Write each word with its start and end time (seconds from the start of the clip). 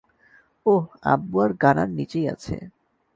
ওহ, 0.65 0.83
আব্বু 1.03 1.37
আর 1.43 1.51
গানার 1.61 1.89
নিচেই 1.97 2.25
আছে। 2.33 2.55